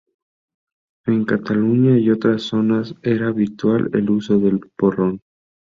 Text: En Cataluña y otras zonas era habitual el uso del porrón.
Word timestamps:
En 1.05 1.25
Cataluña 1.25 1.95
y 1.99 2.09
otras 2.09 2.41
zonas 2.41 2.95
era 3.03 3.27
habitual 3.27 3.91
el 3.93 4.09
uso 4.09 4.39
del 4.39 4.59
porrón. 4.75 5.21